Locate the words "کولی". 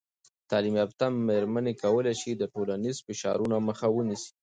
1.83-2.13